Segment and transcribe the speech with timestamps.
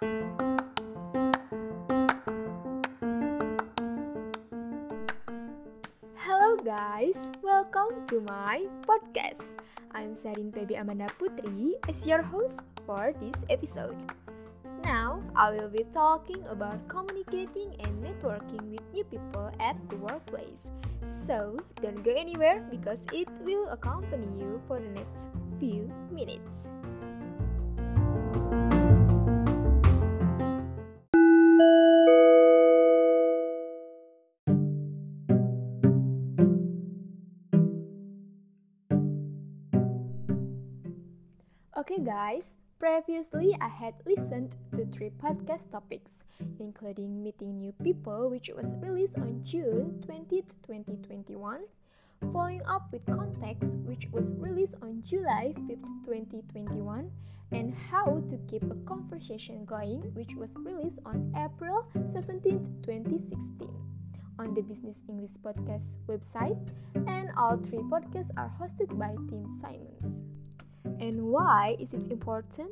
[0.00, 0.16] Hello
[6.64, 7.12] guys,
[7.44, 9.44] welcome to my podcast.
[9.92, 14.00] I'm Sherin Peby Amanda Putri as your host for this episode.
[14.88, 20.72] Now, I will be talking about communicating and networking with new people at the workplace.
[21.28, 25.20] So, don't go anywhere because it will accompany you for the next
[25.60, 26.79] few minutes.
[41.90, 46.22] Okay, guys, previously I had listened to three podcast topics,
[46.60, 51.62] including meeting new people, which was released on June 20th, 2021,
[52.32, 57.10] following up with context, which was released on July 5th, 2021,
[57.50, 61.84] and how to keep a conversation going, which was released on April
[62.14, 63.68] 17th, 2016
[64.38, 66.70] on the Business English Podcast website,
[67.08, 70.29] and all three podcasts are hosted by Tim Simons.
[71.00, 72.70] And why is it important?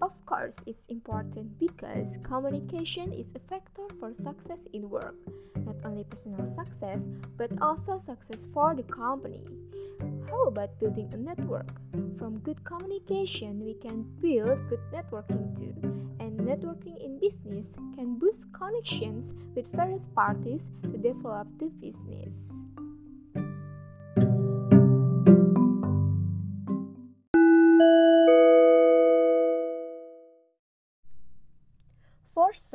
[0.00, 5.16] Of course, it's important because communication is a factor for success in work,
[5.64, 7.00] not only personal success,
[7.36, 9.44] but also success for the company.
[10.30, 11.68] How about building a network?
[12.18, 15.74] From good communication, we can build good networking too.
[16.20, 22.34] And networking in business can boost connections with various parties to develop the business.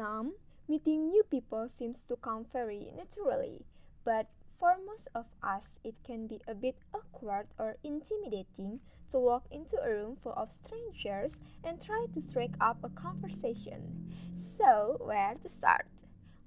[0.01, 0.33] Some,
[0.67, 3.61] meeting new people seems to come very naturally,
[4.03, 4.25] but
[4.59, 8.79] for most of us, it can be a bit awkward or intimidating
[9.11, 14.09] to walk into a room full of strangers and try to strike up a conversation.
[14.57, 15.85] So, where to start?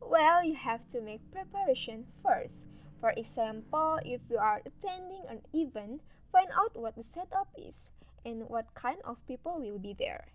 [0.00, 2.58] Well, you have to make preparation first.
[3.00, 6.00] For example, if you are attending an event,
[6.32, 7.76] find out what the setup is
[8.26, 10.26] and what kind of people will be there.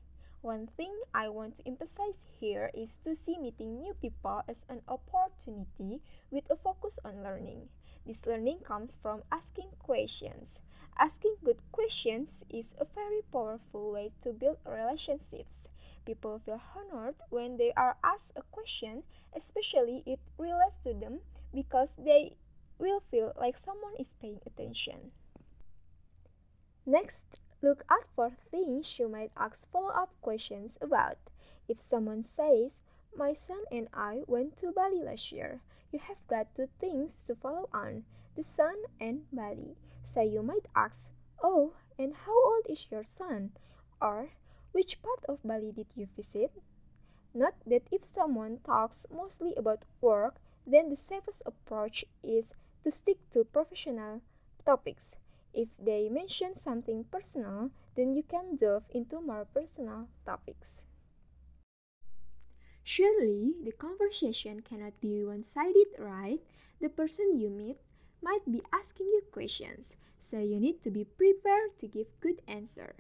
[0.42, 4.82] One thing I want to emphasize here is to see meeting new people as an
[4.88, 6.02] opportunity
[6.32, 7.68] with a focus on learning.
[8.06, 10.48] This learning comes from asking questions.
[10.98, 15.68] Asking good questions is a very powerful way to build relationships.
[16.06, 19.04] People feel honored when they are asked a question,
[19.36, 21.20] especially if it relates to them
[21.54, 22.38] because they
[22.78, 25.12] will feel like someone is paying attention.
[26.86, 31.18] Next, Look out for things you might ask follow up questions about.
[31.68, 32.80] If someone says,
[33.14, 35.60] My son and I went to Bali last year,
[35.92, 38.06] you have got two things to follow on
[38.36, 39.76] the son and Bali.
[40.04, 41.04] So you might ask,
[41.44, 43.52] Oh, and how old is your son?
[44.02, 44.30] Or,
[44.72, 46.52] Which part of Bali did you visit?
[47.34, 52.46] Note that if someone talks mostly about work, then the safest approach is
[52.86, 54.22] to stick to professional
[54.66, 55.19] topics.
[55.54, 60.80] If they mention something personal, then you can delve into more personal topics.
[62.84, 66.40] Surely, the conversation cannot be one sided, right?
[66.82, 67.78] The person you meet
[68.22, 72.96] might be asking you questions, so you need to be prepared to give good answer.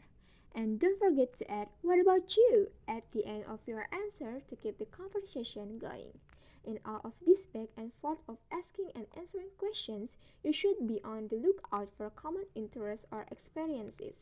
[0.53, 4.55] And don't forget to add what about you at the end of your answer to
[4.55, 6.19] keep the conversation going.
[6.65, 11.01] In all of this back and forth of asking and answering questions, you should be
[11.03, 14.15] on the lookout for common interests or experiences.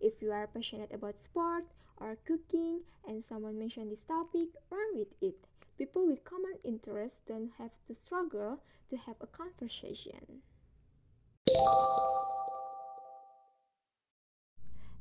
[0.00, 1.64] If you are passionate about sport
[1.96, 5.36] or cooking and someone mentioned this topic, run with it.
[5.78, 10.42] People with common interests don't have to struggle to have a conversation.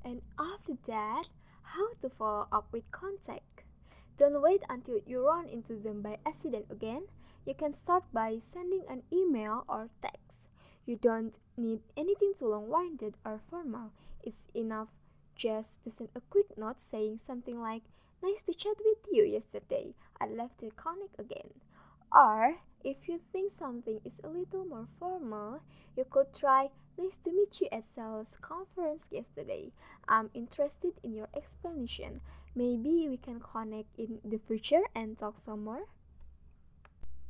[0.05, 1.27] And after that,
[1.63, 3.62] how to follow up with contact.
[4.18, 7.03] Don't wait until you run into them by accident again.
[7.46, 10.19] You can start by sending an email or text.
[10.85, 13.91] You don't need anything too long winded or formal.
[14.22, 14.90] It's enough
[15.35, 17.84] just to send a quick note saying something like,
[18.22, 19.94] Nice to chat with you yesterday.
[20.22, 21.49] I'd love to connect again.
[22.09, 25.62] Or, if you think something is a little more formal,
[25.96, 29.72] you could try Nice to meet you at sales conference yesterday.
[30.08, 32.22] I'm interested in your explanation.
[32.53, 35.90] Maybe we can connect in the future and talk some more.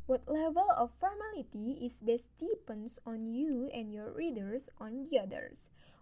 [0.05, 5.55] What level of formality is best depends on you and your readers on the others.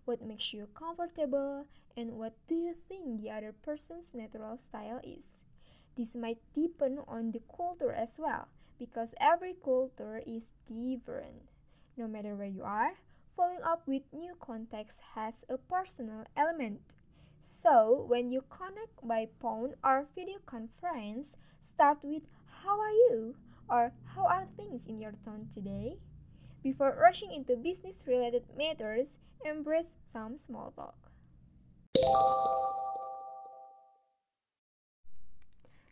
[0.05, 5.25] What makes you comfortable and what do you think the other person's natural style is?
[5.95, 8.47] This might depend on the culture as well
[8.81, 11.45] because every culture is different.
[11.95, 12.93] No matter where you are,
[13.37, 16.81] following up with new contacts has a personal element
[17.41, 21.29] So, when you connect by phone or video conference,
[21.63, 22.23] start with
[22.63, 23.35] How are you?
[23.69, 25.97] or How are things in your town today?
[26.63, 30.95] Before rushing into business related matters, embrace some small talk.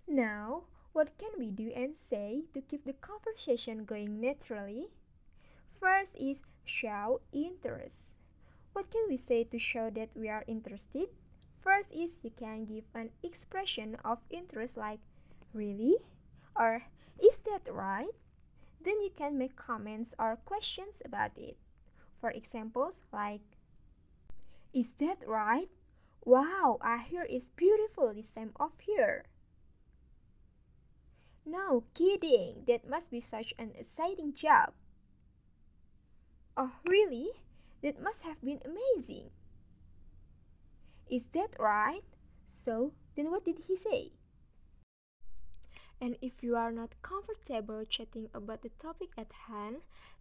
[0.07, 0.63] Now,
[0.93, 4.89] what can we do and say to keep the conversation going naturally?
[5.79, 7.95] First is show interest.
[8.73, 11.09] What can we say to show that we are interested?
[11.61, 14.99] First is you can give an expression of interest like
[15.53, 15.97] really
[16.55, 16.83] or
[17.21, 18.13] is that right?
[18.83, 21.57] Then you can make comments or questions about it.
[22.19, 23.41] For examples like
[24.73, 25.69] Is that right?
[26.25, 29.25] Wow, I hear it's beautiful this time of year.
[31.49, 34.71] No kidding, that must be such an exciting job.
[36.55, 37.31] Oh, really?
[37.81, 39.31] That must have been amazing.
[41.09, 42.03] Is that right?
[42.45, 44.11] So, then what did he say?
[45.99, 49.77] And if you are not comfortable chatting about the topic at hand,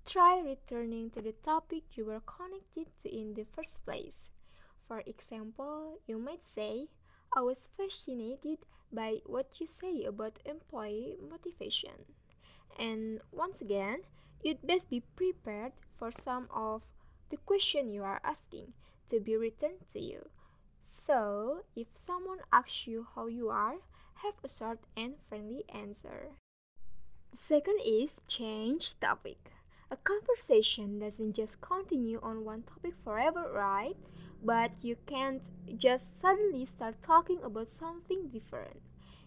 [0.06, 4.30] try returning to the topic you were connected to in the first place.
[4.86, 6.88] For example, you might say,
[7.36, 8.60] I was fascinated
[8.92, 12.04] by what you say about employee motivation.
[12.78, 14.02] And once again,
[14.42, 16.82] you'd best be prepared for some of
[17.30, 18.72] the question you are asking
[19.10, 20.28] to be returned to you.
[20.90, 23.76] So, if someone asks you how you are,
[24.22, 26.30] have a short and friendly answer.
[27.32, 29.52] Second is change topic.
[29.90, 33.96] A conversation doesn't just continue on one topic forever, right?
[34.42, 35.42] But you can't
[35.76, 38.82] just suddenly start talking about something different.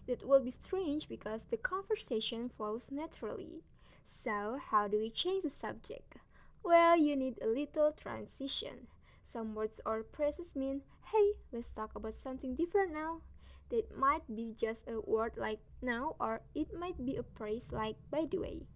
[0.06, 3.62] That will be strange because the conversation flows naturally.
[4.06, 6.16] So, how do we change the subject?
[6.62, 8.86] Well, you need a little transition.
[9.26, 10.82] Some words or phrases mean,
[11.12, 13.22] hey, let's talk about something different now.
[13.70, 17.96] That might be just a word like now, or it might be a phrase like
[18.10, 18.66] by the way.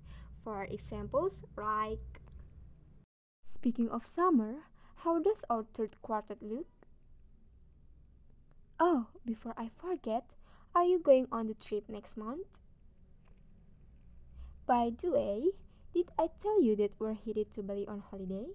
[0.42, 2.20] For examples, like
[3.44, 4.64] Speaking of summer,
[5.06, 6.66] how does our third quarter look?
[8.80, 10.24] Oh, before I forget,
[10.74, 12.58] are you going on the trip next month?
[14.66, 15.54] By the way,
[15.94, 18.50] did I tell you that we're headed to Bali on holiday?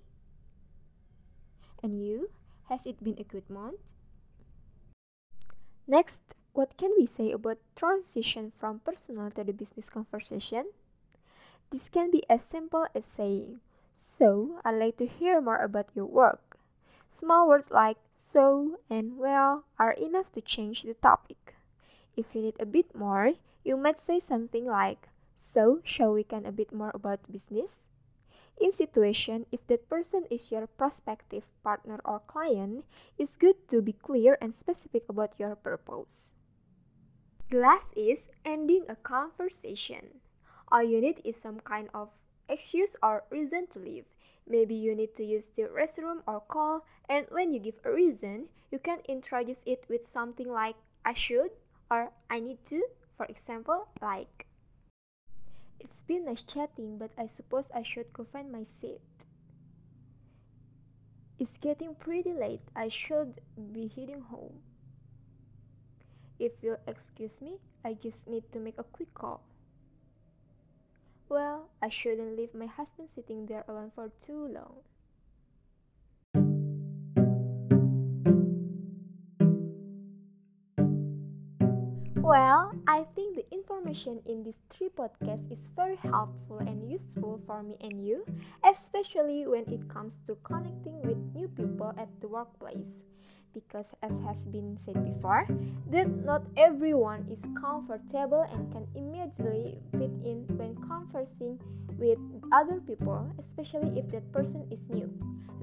[1.81, 2.30] And you?
[2.68, 3.95] Has it been a good month?
[5.88, 6.19] Next,
[6.51, 10.65] what can we say about transition from personal to the business conversation?
[11.71, 13.62] This can be as simple as saying,
[13.93, 16.57] so, I'd like to hear more about your work.
[17.09, 21.55] Small words like so and well are enough to change the topic.
[22.15, 23.33] If you need a bit more,
[23.63, 27.69] you might say something like, So, shall we can a bit more about business?
[28.59, 32.85] In situation, if that person is your prospective partner or client,
[33.17, 36.31] it's good to be clear and specific about your purpose.
[37.51, 40.21] Last is ending a conversation.
[40.71, 42.09] All you need is some kind of
[42.51, 44.06] excuse or reason to leave.
[44.48, 48.50] Maybe you need to use the restroom or call, and when you give a reason,
[48.71, 50.75] you can introduce it with something like
[51.06, 51.51] I should
[51.89, 52.83] or I need to.
[53.18, 54.48] For example, like
[55.80, 59.01] It's been nice chatting, but I suppose I should go find my seat.
[61.39, 62.62] It's getting pretty late.
[62.74, 63.42] I should
[63.74, 64.62] be heading home.
[66.39, 69.42] If you'll excuse me, I just need to make a quick call.
[71.31, 74.83] Well, I shouldn't leave my husband sitting there alone for too long.
[82.18, 87.64] Well, I think the information in this three podcasts is very helpful and useful for
[87.64, 88.26] me and you,
[88.69, 93.00] especially when it comes to connecting with new people at the workplace
[93.53, 95.45] because as has been said before
[95.89, 101.59] that not everyone is comfortable and can immediately fit in when conversing
[101.97, 102.19] with
[102.51, 105.09] other people especially if that person is new.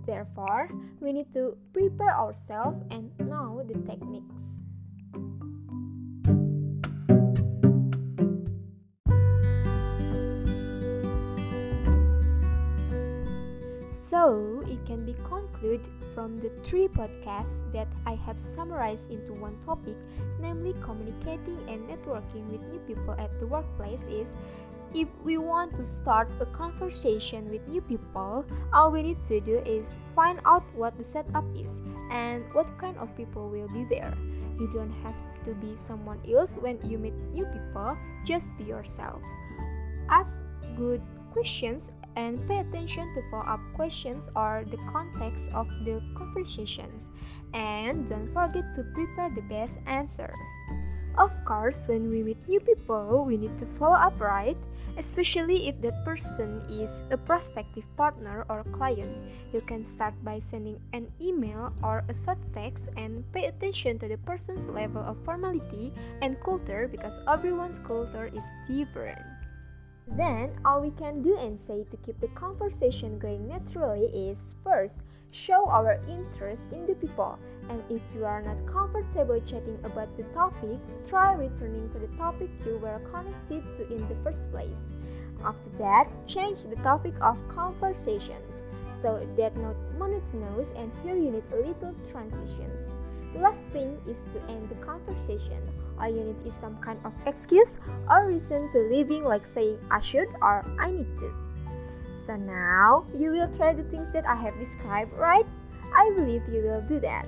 [0.06, 4.34] Therefore we need to prepare ourselves and know the techniques
[14.08, 19.58] So, it can be concluded from the three podcasts that I have summarized into one
[19.66, 19.96] topic,
[20.40, 24.26] namely communicating and networking with new people at the workplace is
[24.94, 29.58] if we want to start a conversation with new people, all we need to do
[29.58, 29.84] is
[30.16, 31.66] find out what the setup is
[32.10, 34.14] and what kind of people will be there.
[34.58, 37.96] You don't have to be someone else when you meet new people,
[38.26, 39.20] just be yourself.
[40.08, 40.32] Ask
[40.78, 41.82] good questions
[42.18, 47.06] and pay attention to follow up questions or the context of the conversations.
[47.54, 50.28] and don't forget to prepare the best answer.
[51.16, 54.58] Of course, when we meet new people, we need to follow up right,
[54.98, 59.08] especially if that person is a prospective partner or client.
[59.54, 64.08] You can start by sending an email or a short text and pay attention to
[64.12, 69.37] the person's level of formality and culture because everyone's culture is different.
[70.16, 75.02] Then, all we can do and say to keep the conversation going naturally is first,
[75.32, 77.38] show our interest in the people.
[77.68, 82.48] And if you are not comfortable chatting about the topic, try returning to the topic
[82.64, 84.80] you were connected to in the first place.
[85.44, 88.42] After that, change the topic of conversation
[88.92, 92.90] so that not monotonous and here you need a little transitions.
[93.34, 95.62] The last thing is to end the conversation
[96.00, 97.76] all you need is some kind of excuse
[98.10, 101.32] or reason to living like saying I should or I need to.
[102.26, 105.46] So now you will try the things that I have described, right?
[105.96, 107.24] I believe you will do that.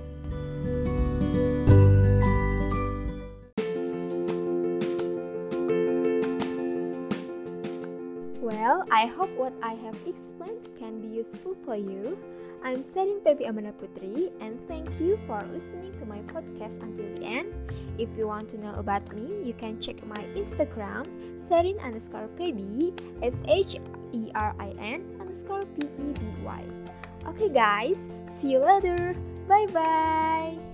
[8.40, 12.18] Well, I hope what I have explained can be useful for you.
[12.62, 17.24] I'm Sherin Peby Amanda Putri and thank you for listening to my podcast until the
[17.24, 17.48] end.
[17.96, 21.08] If you want to know about me, you can check my Instagram
[21.40, 23.76] Sherin underscore Peby S H
[24.12, 26.64] E R I N underscore P E B Y.
[27.28, 29.16] Okay guys, see you later.
[29.48, 30.69] Bye bye.